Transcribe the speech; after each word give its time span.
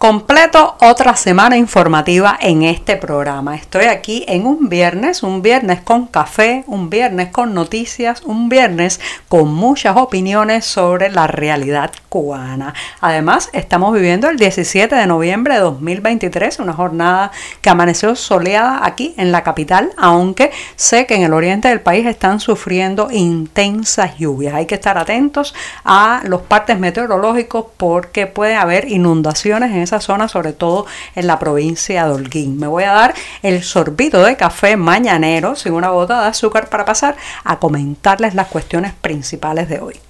Completo 0.00 0.78
otra 0.80 1.14
semana 1.14 1.58
informativa 1.58 2.34
en 2.40 2.62
este 2.62 2.96
programa. 2.96 3.54
Estoy 3.54 3.84
aquí 3.84 4.24
en 4.28 4.46
un 4.46 4.70
viernes, 4.70 5.22
un 5.22 5.42
viernes 5.42 5.82
con 5.82 6.06
café, 6.06 6.64
un 6.68 6.88
viernes 6.88 7.28
con 7.28 7.52
noticias, 7.52 8.22
un 8.22 8.48
viernes 8.48 8.98
con 9.28 9.52
muchas 9.52 9.98
opiniones 9.98 10.64
sobre 10.64 11.10
la 11.10 11.26
realidad 11.26 11.92
cubana. 12.08 12.72
Además, 13.02 13.50
estamos 13.52 13.92
viviendo 13.92 14.30
el 14.30 14.38
17 14.38 14.94
de 14.94 15.06
noviembre 15.06 15.56
de 15.56 15.60
2023, 15.60 16.60
una 16.60 16.72
jornada 16.72 17.30
que 17.60 17.68
amaneció 17.68 18.16
soleada 18.16 18.80
aquí 18.86 19.14
en 19.18 19.32
la 19.32 19.42
capital, 19.42 19.92
aunque 19.98 20.50
sé 20.76 21.04
que 21.04 21.16
en 21.16 21.24
el 21.24 21.34
oriente 21.34 21.68
del 21.68 21.82
país 21.82 22.06
están 22.06 22.40
sufriendo 22.40 23.10
intensas 23.10 24.16
lluvias. 24.16 24.54
Hay 24.54 24.64
que 24.64 24.76
estar 24.76 24.96
atentos 24.96 25.54
a 25.84 26.22
los 26.24 26.40
partes 26.40 26.78
meteorológicos 26.78 27.66
porque 27.76 28.26
puede 28.26 28.56
haber 28.56 28.90
inundaciones 28.90 29.72
en 29.72 29.89
esa 29.90 30.00
zona, 30.00 30.28
sobre 30.28 30.52
todo 30.52 30.86
en 31.14 31.26
la 31.26 31.38
provincia 31.38 32.06
de 32.06 32.12
Holguín. 32.12 32.58
Me 32.58 32.66
voy 32.66 32.84
a 32.84 32.92
dar 32.92 33.14
el 33.42 33.62
sorbito 33.62 34.22
de 34.22 34.36
café 34.36 34.76
mañanero 34.76 35.56
sin 35.56 35.72
una 35.72 35.90
gota 35.90 36.22
de 36.22 36.28
azúcar 36.28 36.68
para 36.68 36.84
pasar 36.84 37.16
a 37.44 37.58
comentarles 37.58 38.34
las 38.34 38.48
cuestiones 38.48 38.92
principales 38.94 39.68
de 39.68 39.80
hoy. 39.80 40.00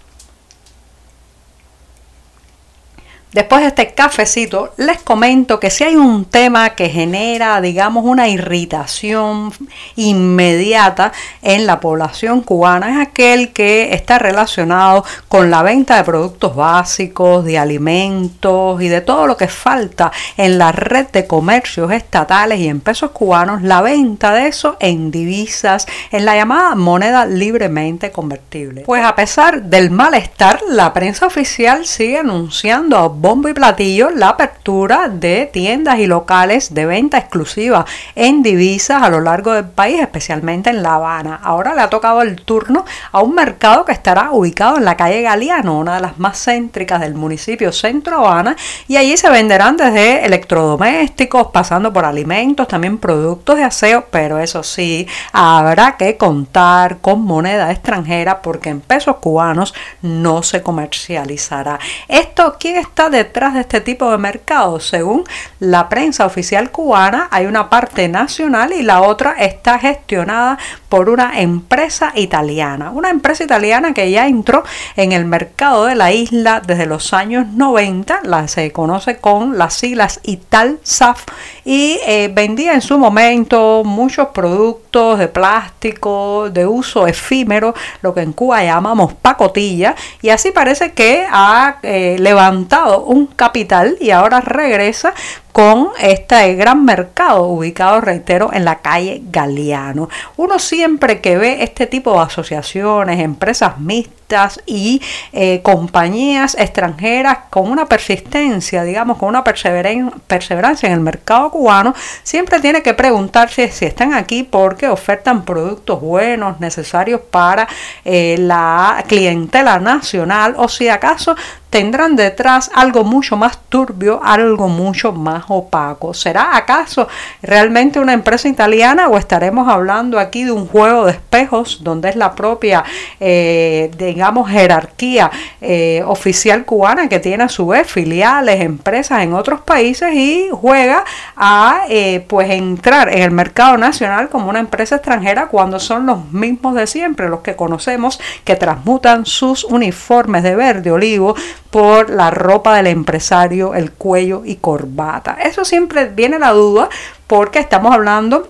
Después 3.33 3.61
de 3.61 3.69
este 3.69 3.95
cafecito, 3.95 4.73
les 4.77 5.01
comento 5.03 5.61
que 5.61 5.71
si 5.71 5.85
hay 5.85 5.95
un 5.95 6.25
tema 6.25 6.71
que 6.71 6.89
genera, 6.89 7.61
digamos, 7.61 8.05
una 8.05 8.27
irritación 8.27 9.53
inmediata 9.95 11.13
en 11.41 11.65
la 11.65 11.79
población 11.79 12.41
cubana, 12.41 12.91
es 12.91 13.09
aquel 13.09 13.53
que 13.53 13.95
está 13.95 14.19
relacionado 14.19 15.05
con 15.29 15.49
la 15.49 15.63
venta 15.63 15.97
de 15.97 16.03
productos 16.03 16.57
básicos, 16.57 17.45
de 17.45 17.57
alimentos 17.57 18.83
y 18.83 18.89
de 18.89 19.01
todo 19.01 19.29
lo 19.29 19.37
que 19.37 19.47
falta 19.47 20.11
en 20.37 20.59
la 20.59 20.73
red 20.73 21.07
de 21.13 21.29
comercios 21.29 21.93
estatales 21.93 22.59
y 22.59 22.67
en 22.67 22.81
pesos 22.81 23.13
cubanos, 23.13 23.63
la 23.63 23.81
venta 23.81 24.35
de 24.35 24.49
eso 24.49 24.77
en 24.81 25.13
divisas, 25.13 25.87
en 26.11 26.25
la 26.25 26.35
llamada 26.35 26.75
moneda 26.75 27.27
libremente 27.27 28.11
convertible. 28.11 28.83
Pues 28.83 29.05
a 29.05 29.15
pesar 29.15 29.63
del 29.63 29.93
malestar, 29.93 30.61
la 30.69 30.93
prensa 30.93 31.27
oficial 31.27 31.87
sigue 31.87 32.19
anunciando 32.19 32.97
a 32.97 33.20
bombo 33.21 33.51
y 33.51 33.53
platillo 33.53 34.09
la 34.09 34.31
apertura 34.31 35.09
de 35.09 35.51
tiendas 35.53 35.99
y 35.99 36.07
locales 36.07 36.73
de 36.73 36.87
venta 36.87 37.19
exclusiva 37.19 37.85
en 38.15 38.43
divisas 38.43 39.03
a 39.03 39.11
lo 39.11 39.21
largo 39.21 39.53
del 39.53 39.67
país, 39.67 40.01
especialmente 40.01 40.71
en 40.71 40.83
La 40.83 40.95
Habana. 40.95 41.39
Ahora 41.43 41.75
le 41.75 41.83
ha 41.83 41.91
tocado 41.91 42.23
el 42.23 42.41
turno 42.41 42.87
a 43.13 43.21
un 43.21 43.35
mercado 43.35 43.85
que 43.85 43.93
estará 43.93 44.31
ubicado 44.31 44.79
en 44.79 44.87
la 44.87 44.97
calle 44.97 45.21
Galeano, 45.21 45.79
una 45.79 45.97
de 45.97 46.01
las 46.01 46.19
más 46.19 46.43
céntricas 46.43 47.03
del 47.03 47.15
municipio 47.15 47.73
Centro 47.73 48.27
Habana, 48.27 48.57
y 48.89 48.97
allí 48.97 49.19
se 49.19 49.29
venderán 49.29 49.77
desde 49.77 50.25
electrodomésticos, 50.25 51.49
pasando 51.49 51.93
por 51.93 52.07
alimentos, 52.07 52.69
también 52.69 52.97
productos 52.97 53.59
de 53.59 53.65
aseo, 53.65 54.07
pero 54.11 54.39
eso 54.39 54.63
sí, 54.63 55.07
habrá 55.33 55.99
que 55.99 56.17
contar 56.17 56.99
con 56.99 57.23
moneda 57.23 57.71
extranjera 57.71 58.41
porque 58.41 58.71
en 58.71 58.81
pesos 58.81 59.17
cubanos 59.17 59.75
no 60.01 60.43
se 60.43 60.63
comercializará. 60.63 61.79
Esto, 62.09 62.57
¿quién 62.59 62.77
está 62.77 63.10
detrás 63.11 63.55
de 63.55 63.61
este 63.61 63.81
tipo 63.81 64.11
de 64.11 64.19
mercados? 64.19 64.89
Según 64.89 65.25
la 65.59 65.89
prensa 65.89 66.27
oficial 66.27 66.71
cubana, 66.71 67.29
hay 67.31 67.47
una 67.47 67.71
parte 67.71 68.09
nacional 68.09 68.73
y 68.73 68.83
la 68.83 69.03
otra 69.03 69.33
está 69.39 69.79
gestionada 69.79 70.59
por 70.89 71.09
una 71.09 71.41
empresa 71.41 72.13
italiana. 72.15 72.91
Una 72.91 73.11
empresa 73.11 73.45
italiana 73.45 73.95
que 73.95 74.11
ya 74.11 74.27
entró 74.27 74.65
en 74.97 75.13
el 75.13 75.25
mercado 75.25 75.87
de 75.87 75.95
la 75.95 76.13
isla 76.13 76.61
desde 76.61 76.87
los 76.87 77.13
años 77.13 77.47
90, 77.47 78.21
la, 78.25 78.49
se 78.49 78.73
conoce 78.73 79.19
con 79.19 79.59
las 79.59 79.75
siglas 79.75 80.21
Italsaf 80.25 81.27
y 81.65 81.99
eh, 82.07 82.31
vendía 82.33 82.75
en 82.75 82.81
su 82.81 82.99
momento 82.99 83.83
muchos 83.85 84.29
productos 84.29 84.90
de 84.91 85.29
plástico 85.29 86.51
de 86.51 86.67
uso 86.67 87.07
efímero, 87.07 87.75
lo 88.03 88.13
que 88.13 88.23
en 88.23 88.33
Cuba 88.33 88.65
llamamos 88.65 89.15
pacotilla, 89.15 89.95
y 90.21 90.31
así 90.31 90.51
parece 90.51 90.93
que 90.93 91.25
ha 91.31 91.77
eh, 91.85 92.17
levantado 92.19 93.05
un 93.05 93.27
capital 93.29 93.97
y 94.01 94.11
ahora 94.11 94.41
regresa 94.41 95.15
con 95.53 95.89
este 96.01 96.55
gran 96.55 96.85
mercado 96.85 97.45
ubicado, 97.45 98.01
reitero, 98.01 98.51
en 98.53 98.65
la 98.65 98.81
calle 98.81 99.23
Galeano. 99.31 100.09
Uno 100.37 100.59
siempre 100.59 101.21
que 101.21 101.37
ve 101.37 101.63
este 101.63 101.87
tipo 101.87 102.13
de 102.13 102.21
asociaciones, 102.21 103.21
empresas 103.21 103.79
mixtas 103.79 104.21
y 104.65 105.03
eh, 105.33 105.61
compañías 105.63 106.57
extranjeras 106.59 107.39
con 107.51 107.71
una 107.71 107.87
persistencia, 107.87 108.85
digamos, 108.85 109.19
con 109.19 109.29
una 109.29 109.43
perseverancia 109.43 110.87
en 110.87 110.93
el 110.93 111.01
mercado 111.01 111.51
cubano, 111.51 111.95
siempre 112.23 112.61
tiene 112.61 112.83
que 112.83 112.95
preguntarse 112.95 113.71
si 113.73 113.87
están 113.87 114.15
aquí 114.15 114.45
porque 114.45 114.89
ofertan 114.89 115.45
productos 115.45 116.01
buenos, 116.01 116.61
necesarios 116.61 117.21
para 117.31 117.67
eh, 118.05 118.37
la 118.39 119.05
clientela 119.09 119.81
nacional 119.81 120.55
o 120.57 120.69
si 120.69 120.89
acaso 120.89 121.35
tendrán 121.71 122.17
detrás 122.17 122.71
algo 122.75 123.05
mucho 123.05 123.37
más 123.37 123.59
turbio, 123.69 124.21
algo 124.23 124.69
mucho 124.69 125.13
más 125.13 125.45
opaco. 125.49 126.13
¿Será 126.13 126.57
acaso 126.57 127.09
realmente 127.43 128.01
una 128.01 128.13
empresa 128.13 128.49
italiana 128.49 129.09
o 129.09 129.17
estaremos 129.17 129.69
hablando 129.69 130.19
aquí 130.19 130.45
de 130.45 130.51
un 130.51 130.67
juego 130.67 131.07
de 131.07 131.13
espejos 131.13 131.83
donde 131.83 132.11
es 132.11 132.17
la 132.17 132.35
propia, 132.35 132.85
eh, 133.21 133.91
digamos, 133.97 134.51
jerarquía 134.51 135.31
eh, 135.61 136.03
oficial 136.07 136.65
cubana 136.65 137.09
que 137.09 137.21
tiene 137.21 137.45
a 137.45 137.49
su 137.49 137.69
vez 137.69 137.87
filiales, 137.87 138.61
empresas 138.61 139.23
en 139.23 139.33
otros 139.35 139.61
países 139.61 140.13
y 140.13 140.49
juega 140.51 141.05
a 141.37 141.83
eh, 141.89 142.25
pues 142.29 142.51
entrar 142.51 143.09
en 143.09 143.23
el 143.23 143.31
mercado 143.31 143.79
nacional 143.79 144.29
como 144.29 144.51
una 144.51 144.59
empresa 144.59 144.97
extranjera 144.97 145.47
cuando 145.47 145.79
son 145.79 146.07
los 146.07 146.33
mismos 146.33 146.75
de 146.75 146.89
siempre, 146.89 147.29
los 147.29 147.41
que 147.41 147.55
conocemos 147.55 148.21
que 148.45 148.57
transmutan 148.57 149.25
sus 149.25 149.63
uniformes 149.63 150.43
de 150.43 150.57
verde 150.57 150.91
olivo 150.91 151.37
por 151.71 152.11
la 152.11 152.31
ropa 152.31 152.77
del 152.77 152.89
empresario, 152.89 153.75
el 153.75 153.93
cuello 153.93 154.43
y 154.45 154.57
corbata. 154.57 155.39
Eso 155.43 155.65
siempre 155.65 156.07
viene 156.07 156.39
la 156.39 156.51
duda 156.51 156.89
porque 157.27 157.61
estamos 157.61 157.95
hablando 157.95 158.49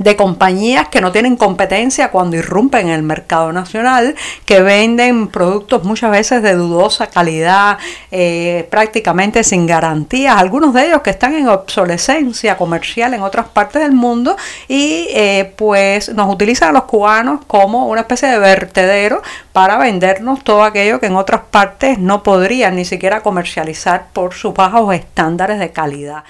de 0.00 0.16
compañías 0.16 0.88
que 0.88 1.02
no 1.02 1.12
tienen 1.12 1.36
competencia 1.36 2.10
cuando 2.10 2.36
irrumpen 2.36 2.88
en 2.88 2.94
el 2.94 3.02
mercado 3.02 3.52
nacional, 3.52 4.16
que 4.46 4.62
venden 4.62 5.28
productos 5.28 5.84
muchas 5.84 6.10
veces 6.10 6.42
de 6.42 6.54
dudosa 6.54 7.08
calidad, 7.08 7.76
eh, 8.10 8.66
prácticamente 8.70 9.44
sin 9.44 9.66
garantías, 9.66 10.36
algunos 10.38 10.72
de 10.72 10.86
ellos 10.86 11.02
que 11.02 11.10
están 11.10 11.34
en 11.34 11.48
obsolescencia 11.48 12.56
comercial 12.56 13.12
en 13.12 13.20
otras 13.20 13.48
partes 13.48 13.82
del 13.82 13.92
mundo 13.92 14.36
y 14.68 15.06
eh, 15.10 15.52
pues 15.56 16.08
nos 16.14 16.32
utilizan 16.32 16.70
a 16.70 16.72
los 16.72 16.84
cubanos 16.84 17.40
como 17.46 17.86
una 17.88 18.00
especie 18.00 18.30
de 18.30 18.38
vertedero 18.38 19.22
para 19.52 19.76
vendernos 19.76 20.42
todo 20.42 20.64
aquello 20.64 20.98
que 20.98 21.06
en 21.06 21.16
otras 21.16 21.42
partes 21.50 21.98
no 21.98 22.22
podrían 22.22 22.74
ni 22.76 22.86
siquiera 22.86 23.22
comercializar 23.22 24.06
por 24.14 24.32
sus 24.32 24.54
bajos 24.54 24.94
estándares 24.94 25.58
de 25.58 25.72
calidad. 25.72 26.24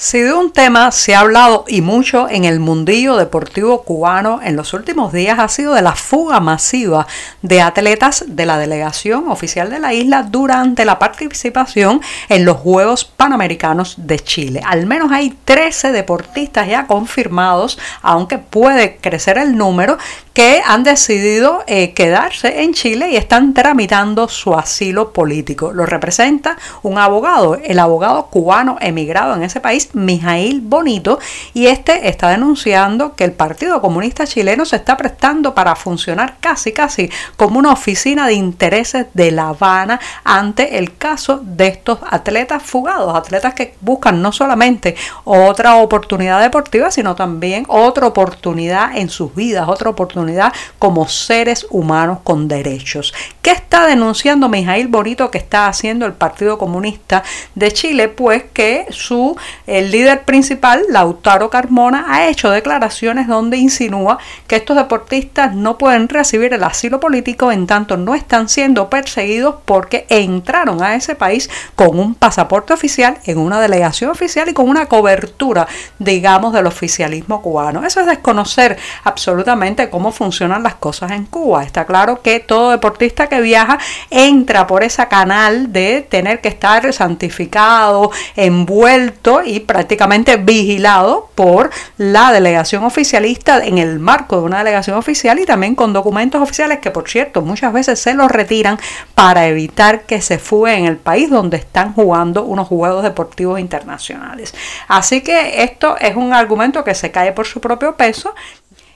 Si 0.00 0.20
de 0.20 0.32
un 0.32 0.52
tema 0.52 0.92
se 0.92 1.16
ha 1.16 1.18
hablado 1.18 1.64
y 1.66 1.80
mucho 1.80 2.28
en 2.30 2.44
el 2.44 2.60
mundillo 2.60 3.16
deportivo 3.16 3.82
cubano 3.82 4.38
en 4.40 4.54
los 4.54 4.72
últimos 4.72 5.12
días 5.12 5.40
ha 5.40 5.48
sido 5.48 5.74
de 5.74 5.82
la 5.82 5.96
fuga 5.96 6.38
masiva 6.38 7.08
de 7.42 7.60
atletas 7.60 8.24
de 8.28 8.46
la 8.46 8.58
delegación 8.58 9.28
oficial 9.28 9.70
de 9.70 9.80
la 9.80 9.92
isla 9.94 10.22
durante 10.22 10.84
la 10.84 11.00
participación 11.00 12.00
en 12.28 12.44
los 12.44 12.58
Juegos 12.58 13.04
Panamericanos 13.04 13.96
de 13.98 14.20
Chile. 14.20 14.62
Al 14.64 14.86
menos 14.86 15.10
hay 15.10 15.36
13 15.44 15.90
deportistas 15.90 16.68
ya 16.68 16.86
confirmados, 16.86 17.76
aunque 18.00 18.38
puede 18.38 18.98
crecer 18.98 19.36
el 19.36 19.56
número, 19.56 19.98
que 20.32 20.62
han 20.64 20.84
decidido 20.84 21.64
eh, 21.66 21.94
quedarse 21.94 22.62
en 22.62 22.72
Chile 22.72 23.10
y 23.10 23.16
están 23.16 23.54
tramitando 23.54 24.28
su 24.28 24.54
asilo 24.54 25.12
político. 25.12 25.72
Lo 25.72 25.84
representa 25.84 26.56
un 26.82 26.96
abogado, 26.96 27.56
el 27.56 27.80
abogado 27.80 28.26
cubano 28.26 28.76
emigrado 28.80 29.34
en 29.34 29.42
ese 29.42 29.58
país, 29.58 29.87
Mijail 29.94 30.60
Bonito 30.60 31.18
y 31.54 31.66
este 31.66 32.08
está 32.08 32.28
denunciando 32.30 33.14
que 33.14 33.24
el 33.24 33.32
Partido 33.32 33.80
Comunista 33.80 34.26
Chileno 34.26 34.64
se 34.64 34.76
está 34.76 34.96
prestando 34.96 35.54
para 35.54 35.76
funcionar 35.76 36.36
casi 36.40 36.72
casi 36.72 37.10
como 37.36 37.58
una 37.58 37.72
oficina 37.72 38.26
de 38.26 38.34
intereses 38.34 39.06
de 39.14 39.30
La 39.30 39.48
Habana 39.48 40.00
ante 40.24 40.78
el 40.78 40.96
caso 40.96 41.40
de 41.42 41.68
estos 41.68 41.98
atletas 42.08 42.62
fugados, 42.62 43.14
atletas 43.14 43.54
que 43.54 43.74
buscan 43.80 44.22
no 44.22 44.32
solamente 44.32 44.96
otra 45.24 45.76
oportunidad 45.76 46.40
deportiva, 46.40 46.90
sino 46.90 47.14
también 47.14 47.64
otra 47.68 48.06
oportunidad 48.06 48.96
en 48.96 49.08
sus 49.08 49.34
vidas, 49.34 49.68
otra 49.68 49.90
oportunidad 49.90 50.52
como 50.78 51.08
seres 51.08 51.66
humanos 51.70 52.18
con 52.24 52.48
derechos. 52.48 53.14
¿Qué 53.42 53.50
está 53.50 53.86
denunciando 53.86 54.48
Mijail 54.48 54.88
Bonito 54.88 55.30
que 55.30 55.38
está 55.38 55.68
haciendo 55.68 56.06
el 56.06 56.12
Partido 56.12 56.58
Comunista 56.58 57.22
de 57.54 57.72
Chile? 57.72 58.08
Pues 58.08 58.44
que 58.52 58.86
su 58.90 59.36
el 59.78 59.90
líder 59.90 60.24
principal, 60.24 60.82
Lautaro 60.88 61.50
Carmona, 61.50 62.06
ha 62.08 62.28
hecho 62.28 62.50
declaraciones 62.50 63.28
donde 63.28 63.56
insinúa 63.56 64.18
que 64.46 64.56
estos 64.56 64.76
deportistas 64.76 65.54
no 65.54 65.78
pueden 65.78 66.08
recibir 66.08 66.52
el 66.52 66.64
asilo 66.64 67.00
político 67.00 67.52
en 67.52 67.66
tanto 67.66 67.96
no 67.96 68.14
están 68.14 68.48
siendo 68.48 68.90
perseguidos 68.90 69.56
porque 69.64 70.06
entraron 70.08 70.82
a 70.82 70.94
ese 70.94 71.14
país 71.14 71.48
con 71.74 71.98
un 71.98 72.14
pasaporte 72.14 72.72
oficial, 72.72 73.18
en 73.24 73.38
una 73.38 73.60
delegación 73.60 74.10
oficial 74.10 74.48
y 74.48 74.54
con 74.54 74.68
una 74.68 74.86
cobertura, 74.86 75.66
digamos, 75.98 76.52
del 76.52 76.66
oficialismo 76.66 77.40
cubano. 77.40 77.84
Eso 77.84 78.00
es 78.00 78.06
desconocer 78.06 78.76
absolutamente 79.04 79.90
cómo 79.90 80.12
funcionan 80.12 80.62
las 80.62 80.74
cosas 80.74 81.12
en 81.12 81.24
Cuba. 81.24 81.62
Está 81.62 81.84
claro 81.84 82.20
que 82.22 82.40
todo 82.40 82.70
deportista 82.70 83.28
que 83.28 83.40
viaja 83.40 83.78
entra 84.10 84.66
por 84.66 84.82
ese 84.82 85.06
canal 85.06 85.72
de 85.72 86.06
tener 86.08 86.40
que 86.40 86.48
estar 86.48 86.92
santificado, 86.92 88.10
envuelto 88.34 89.42
y 89.44 89.60
prácticamente 89.68 90.38
vigilado 90.38 91.28
por 91.34 91.70
la 91.98 92.32
delegación 92.32 92.84
oficialista 92.84 93.62
en 93.62 93.76
el 93.76 93.98
marco 93.98 94.36
de 94.36 94.42
una 94.42 94.58
delegación 94.58 94.96
oficial 94.96 95.38
y 95.38 95.44
también 95.44 95.74
con 95.74 95.92
documentos 95.92 96.40
oficiales 96.40 96.78
que 96.78 96.90
por 96.90 97.08
cierto 97.08 97.42
muchas 97.42 97.74
veces 97.74 98.00
se 98.00 98.14
los 98.14 98.30
retiran 98.30 98.80
para 99.14 99.46
evitar 99.46 100.04
que 100.04 100.22
se 100.22 100.38
fugue 100.38 100.74
en 100.74 100.86
el 100.86 100.96
país 100.96 101.28
donde 101.28 101.58
están 101.58 101.92
jugando 101.92 102.44
unos 102.44 102.66
juegos 102.66 103.02
deportivos 103.02 103.60
internacionales. 103.60 104.54
Así 104.88 105.20
que 105.20 105.62
esto 105.62 105.98
es 105.98 106.16
un 106.16 106.32
argumento 106.32 106.82
que 106.82 106.94
se 106.94 107.10
cae 107.10 107.32
por 107.32 107.46
su 107.46 107.60
propio 107.60 107.94
peso 107.94 108.34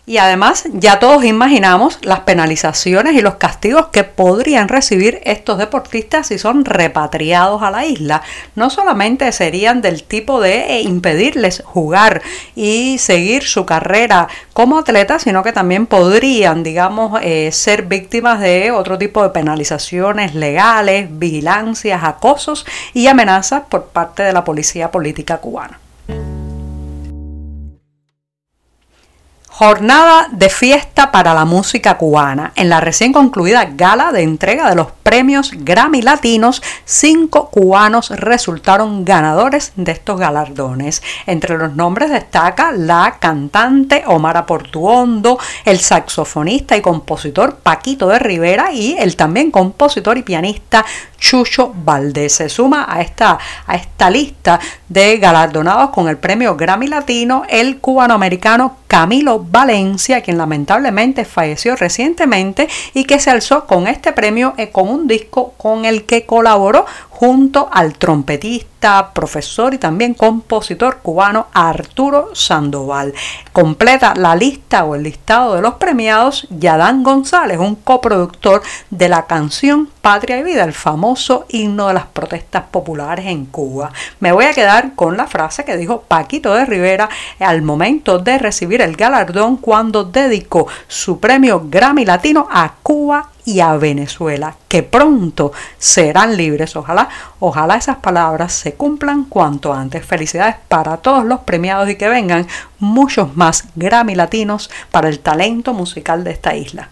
y 0.05 0.17
además 0.17 0.65
ya 0.73 0.99
todos 0.99 1.25
imaginamos 1.25 1.99
las 2.03 2.21
penalizaciones 2.21 3.15
y 3.15 3.21
los 3.21 3.37
castigos 3.37 3.87
que 3.87 4.03
podrían 4.03 4.69
recibir 4.69 5.21
estos 5.25 5.59
deportistas 5.59 6.27
si 6.27 6.39
son 6.39 6.65
repatriados 6.65 7.63
a 7.63 7.71
la 7.71 7.87
isla. 7.87 8.23
No 8.57 8.69
solamente 8.69 9.31
serían 9.31 9.81
del 9.81 10.03
tipo 10.03 10.41
de 10.41 10.79
eh, 10.79 10.83
impedirles 10.83 11.63
jugar 11.65 12.21
y 12.57 12.99
seguir 12.99 13.45
su 13.45 13.65
carrera 13.65 14.27
como 14.53 14.79
atletas, 14.79 15.23
sino 15.23 15.45
que 15.45 15.53
también 15.53 15.87
podrían, 15.87 16.65
digamos, 16.65 17.21
eh, 17.23 17.51
ser 17.53 17.85
víctimas 17.85 18.41
de 18.41 18.73
otro 18.73 18.99
tipo 18.99 19.23
de 19.23 19.31
penalizaciones 19.31 20.35
legales, 20.35 21.07
vigilancias, 21.11 22.03
acosos 22.03 22.67
y 22.93 23.07
amenazas 23.07 23.63
por 23.69 23.85
parte 23.87 24.25
de 24.25 24.33
la 24.33 24.43
policía 24.43 24.91
política 24.91 25.39
cubana. 25.39 25.82
Jornada 29.65 30.27
de 30.33 30.49
fiesta 30.49 31.13
para 31.13 31.35
la 31.35 31.45
música 31.45 31.97
cubana. 31.97 32.51
En 32.57 32.69
la 32.69 32.81
recién 32.81 33.13
concluida 33.13 33.65
gala 33.65 34.11
de 34.11 34.23
entrega 34.23 34.69
de 34.69 34.75
los 34.75 34.89
premios 35.05 35.53
Grammy 35.57 36.03
Latinos, 36.03 36.61
cinco 36.85 37.49
cubanos 37.49 38.11
resultaron 38.11 39.05
ganadores 39.05 39.73
de 39.77 39.93
estos 39.93 40.19
galardones. 40.19 41.01
Entre 41.27 41.57
los 41.59 41.77
nombres 41.77 42.11
destaca 42.11 42.73
la 42.73 43.19
cantante 43.21 44.03
Omar 44.09 44.45
Portuondo, 44.47 45.39
el 45.65 45.79
saxofonista 45.79 46.77
y 46.77 46.81
compositor 46.81 47.55
Paquito 47.55 48.09
de 48.09 48.19
Rivera 48.19 48.73
y 48.73 48.97
el 48.99 49.15
también 49.15 49.53
compositor 49.53 50.19
y 50.19 50.23
pianista 50.23 50.85
Chucho 51.23 51.73
Valdés. 51.73 52.35
Se 52.35 52.49
suma 52.49 52.85
a 52.89 53.01
esta, 53.01 53.39
a 53.67 53.77
esta 53.77 54.11
lista 54.11 54.59
de 54.89 55.19
galardonados 55.19 55.91
con 55.91 56.09
el 56.09 56.19
premio 56.19 56.57
Grammy 56.57 56.89
Latino 56.89 57.45
el 57.49 57.79
cubanoamericano 57.79 58.79
Camilo 58.89 59.39
Valencia, 59.39 60.21
quien 60.21 60.37
lamentablemente 60.37 61.25
falleció 61.25 61.77
recientemente 61.77 62.69
y 62.93 63.05
que 63.05 63.21
se 63.21 63.31
alzó 63.31 63.67
con 63.67 63.87
este 63.87 64.13
premio 64.13 64.55
eh, 64.59 64.71
con 64.71 64.89
un 64.89 65.07
disco 65.07 65.55
con 65.57 65.85
el 65.85 66.05
que 66.05 66.27
colaboró 66.27 66.87
junto 67.23 67.69
al 67.71 67.95
trompetista, 67.99 69.13
profesor 69.13 69.75
y 69.75 69.79
también 69.79 70.13
compositor 70.13 70.99
cubano 71.03 71.47
Arturo 71.53 72.31
Sandoval. 72.35 73.15
Completa 73.53 74.15
la 74.17 74.35
lista 74.35 74.83
o 74.83 74.97
el 74.97 75.05
listado 75.05 75.55
de 75.55 75.63
los 75.63 75.75
premiados 75.75 76.49
Yadán 76.51 77.05
González, 77.05 77.61
un 77.61 77.77
coproductor 77.77 78.61
de 78.91 79.09
la 79.09 79.27
canción 79.27 79.89
Patria 80.01 80.39
y 80.39 80.43
Vida, 80.43 80.65
el 80.65 80.73
famoso 80.73 81.47
himno 81.49 81.87
de 81.87 81.95
las 81.95 82.07
protestas 82.07 82.65
populares 82.73 83.27
en 83.27 83.47
Cuba. 83.47 83.93
Me 84.19 84.33
voy 84.33 84.47
a 84.47 84.53
quedar 84.53 84.97
con 84.97 85.17
la 85.17 85.29
frase 85.29 85.65
que 85.65 85.77
dijo 85.77 86.01
Paquito 86.01 86.53
de 86.53 86.67
Rivera 86.67 87.09
al 87.39 87.63
momento 87.63 88.19
de 88.19 88.37
recibir 88.37 88.83
el 88.83 88.97
galardón 88.97 89.59
cuando 89.59 90.03
dedicó 90.03 90.67
su 90.89 91.21
premio 91.21 91.69
Grammy 91.71 92.05
Latino 92.05 92.49
a 92.51 92.73
Cuba 92.83 93.31
y 93.45 93.61
a 93.61 93.77
Venezuela, 93.77 94.57
que 94.69 94.83
pronto 94.83 95.53
serán 95.79 96.37
libres. 96.37 96.77
Ojalá, 96.77 97.09
ojalá 97.41 97.77
esas 97.77 97.97
palabras 97.97 98.53
se 98.53 98.75
cumplan 98.75 99.25
cuanto 99.25 99.73
antes. 99.73 100.05
Felicidades 100.05 100.57
para 100.69 100.99
todos 100.99 101.25
los 101.25 101.41
premiados 101.41 101.89
y 101.89 101.97
que 101.97 102.09
vengan 102.09 102.47
muchos 102.79 103.37
más 103.37 103.65
Grammy 103.75 104.15
latinos 104.15 104.71
para 104.91 105.09
el 105.09 105.21
talento 105.21 105.75
musical 105.75 106.25
de 106.25 106.33
esta 106.33 106.55
isla. 106.55 106.89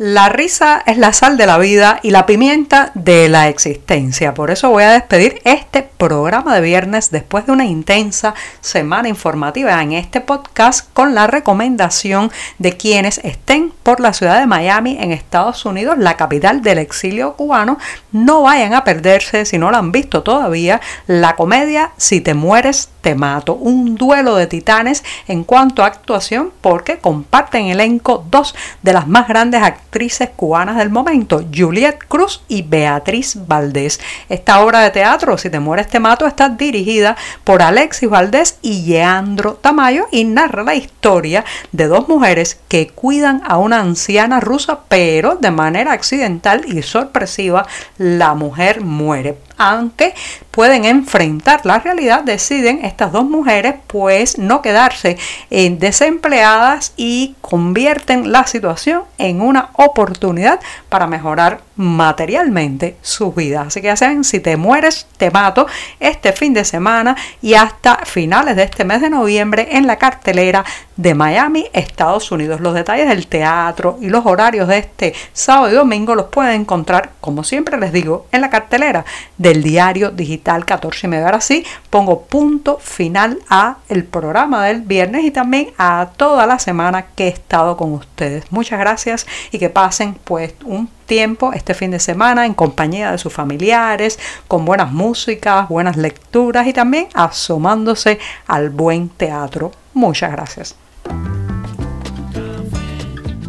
La 0.00 0.28
risa 0.28 0.80
es 0.86 0.96
la 0.96 1.12
sal 1.12 1.36
de 1.36 1.44
la 1.44 1.58
vida 1.58 1.98
y 2.04 2.12
la 2.12 2.24
pimienta 2.24 2.92
de 2.94 3.28
la 3.28 3.48
existencia. 3.48 4.32
Por 4.32 4.52
eso 4.52 4.70
voy 4.70 4.84
a 4.84 4.92
despedir 4.92 5.42
este 5.42 5.82
programa 5.82 6.54
de 6.54 6.60
viernes 6.60 7.10
después 7.10 7.46
de 7.46 7.50
una 7.50 7.64
intensa 7.64 8.32
semana 8.60 9.08
informativa 9.08 9.82
en 9.82 9.94
este 9.94 10.20
podcast 10.20 10.88
con 10.92 11.16
la 11.16 11.26
recomendación 11.26 12.30
de 12.58 12.76
quienes 12.76 13.18
estén 13.24 13.72
por 13.82 13.98
la 13.98 14.12
ciudad 14.12 14.38
de 14.38 14.46
Miami 14.46 14.98
en 15.00 15.10
Estados 15.10 15.64
Unidos, 15.64 15.98
la 15.98 16.16
capital 16.16 16.62
del 16.62 16.78
exilio 16.78 17.32
cubano, 17.32 17.78
no 18.12 18.42
vayan 18.42 18.74
a 18.74 18.84
perderse, 18.84 19.46
si 19.46 19.58
no 19.58 19.72
lo 19.72 19.78
han 19.78 19.90
visto 19.90 20.22
todavía, 20.22 20.80
la 21.08 21.34
comedia 21.34 21.90
Si 21.96 22.20
te 22.20 22.34
mueres, 22.34 22.90
te 23.00 23.16
mato. 23.16 23.54
Un 23.54 23.96
duelo 23.96 24.36
de 24.36 24.46
titanes 24.46 25.02
en 25.26 25.42
cuanto 25.42 25.82
a 25.82 25.86
actuación 25.86 26.52
porque 26.60 26.98
comparten 26.98 27.66
elenco 27.66 28.24
dos 28.30 28.54
de 28.82 28.92
las 28.92 29.08
más 29.08 29.26
grandes 29.26 29.60
actrices 29.60 29.87
cubanas 30.36 30.76
del 30.76 30.90
momento, 30.90 31.44
Juliette 31.54 32.04
Cruz 32.06 32.42
y 32.48 32.62
Beatriz 32.62 33.36
Valdés. 33.46 34.00
Esta 34.28 34.60
obra 34.60 34.80
de 34.80 34.90
teatro, 34.90 35.38
Si 35.38 35.50
te 35.50 35.60
mueres, 35.60 35.88
te 35.88 35.98
mato, 35.98 36.26
está 36.26 36.48
dirigida 36.48 37.16
por 37.44 37.62
Alexis 37.62 38.08
Valdés 38.08 38.58
y 38.62 38.86
Leandro 38.86 39.54
Tamayo 39.54 40.06
y 40.10 40.24
narra 40.24 40.62
la 40.62 40.74
historia 40.74 41.44
de 41.72 41.86
dos 41.86 42.08
mujeres 42.08 42.58
que 42.68 42.88
cuidan 42.88 43.42
a 43.46 43.58
una 43.58 43.80
anciana 43.80 44.40
rusa, 44.40 44.80
pero 44.88 45.36
de 45.36 45.50
manera 45.50 45.92
accidental 45.92 46.64
y 46.66 46.82
sorpresiva 46.82 47.66
la 47.96 48.34
mujer 48.34 48.80
muere 48.80 49.36
aunque 49.58 50.14
pueden 50.50 50.84
enfrentar 50.84 51.66
la 51.66 51.78
realidad, 51.80 52.22
deciden 52.22 52.84
estas 52.84 53.12
dos 53.12 53.24
mujeres 53.24 53.74
pues 53.86 54.38
no 54.38 54.62
quedarse 54.62 55.18
eh, 55.50 55.70
desempleadas 55.70 56.92
y 56.96 57.34
convierten 57.40 58.32
la 58.32 58.46
situación 58.46 59.02
en 59.18 59.40
una 59.40 59.70
oportunidad 59.74 60.60
para 60.88 61.06
mejorar 61.06 61.67
materialmente 61.78 62.96
su 63.02 63.32
vida. 63.32 63.62
Así 63.62 63.80
que 63.80 63.90
hacen 63.90 64.24
si 64.24 64.40
te 64.40 64.56
mueres, 64.56 65.06
te 65.16 65.30
mato 65.30 65.66
este 66.00 66.32
fin 66.32 66.52
de 66.52 66.64
semana 66.64 67.16
y 67.40 67.54
hasta 67.54 68.04
finales 68.04 68.56
de 68.56 68.64
este 68.64 68.84
mes 68.84 69.00
de 69.00 69.10
noviembre 69.10 69.68
en 69.70 69.86
la 69.86 69.96
cartelera 69.96 70.64
de 70.96 71.14
Miami, 71.14 71.66
Estados 71.72 72.32
Unidos. 72.32 72.60
Los 72.60 72.74
detalles 72.74 73.08
del 73.08 73.28
teatro 73.28 73.96
y 74.00 74.08
los 74.08 74.26
horarios 74.26 74.66
de 74.66 74.78
este 74.78 75.14
sábado 75.32 75.70
y 75.70 75.76
domingo 75.76 76.16
los 76.16 76.26
pueden 76.26 76.62
encontrar, 76.62 77.12
como 77.20 77.44
siempre 77.44 77.78
les 77.78 77.92
digo, 77.92 78.26
en 78.32 78.40
la 78.40 78.50
cartelera 78.50 79.04
del 79.36 79.62
diario 79.62 80.10
digital 80.10 80.64
14 80.64 81.06
y 81.06 81.10
medio. 81.10 81.26
Ahora 81.26 81.40
sí, 81.40 81.64
pongo 81.90 82.22
punto 82.22 82.78
final 82.80 83.38
a 83.48 83.76
el 83.88 84.02
programa 84.02 84.66
del 84.66 84.82
viernes 84.82 85.24
y 85.24 85.30
también 85.30 85.68
a 85.78 86.10
toda 86.16 86.44
la 86.44 86.58
semana 86.58 87.06
que 87.14 87.26
he 87.26 87.28
estado 87.28 87.76
con 87.76 87.92
ustedes. 87.92 88.50
Muchas 88.50 88.80
gracias 88.80 89.28
y 89.52 89.60
que 89.60 89.70
pasen 89.70 90.14
pues 90.24 90.54
un 90.64 90.97
tiempo 91.08 91.52
este 91.52 91.74
fin 91.74 91.90
de 91.90 91.98
semana 91.98 92.46
en 92.46 92.54
compañía 92.54 93.10
de 93.10 93.18
sus 93.18 93.32
familiares, 93.32 94.20
con 94.46 94.64
buenas 94.64 94.92
músicas, 94.92 95.68
buenas 95.68 95.96
lecturas 95.96 96.68
y 96.68 96.72
también 96.72 97.08
asomándose 97.14 98.20
al 98.46 98.70
buen 98.70 99.08
teatro. 99.08 99.72
Muchas 99.94 100.30
gracias. 100.30 100.76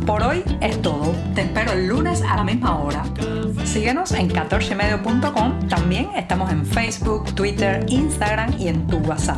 Por 0.07 0.23
hoy 0.23 0.43
es 0.61 0.81
todo. 0.81 1.13
Te 1.35 1.41
espero 1.41 1.73
el 1.73 1.87
lunes 1.87 2.23
a 2.23 2.37
la 2.37 2.43
misma 2.43 2.79
hora. 2.79 3.03
Síguenos 3.63 4.11
en 4.13 4.29
14medio.com. 4.31 5.67
También 5.67 6.09
estamos 6.15 6.51
en 6.51 6.65
Facebook, 6.65 7.35
Twitter, 7.35 7.85
Instagram 7.87 8.55
y 8.57 8.69
en 8.69 8.87
tu 8.87 8.97
WhatsApp. 8.97 9.37